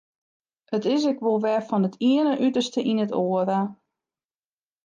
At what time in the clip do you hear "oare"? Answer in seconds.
3.23-3.59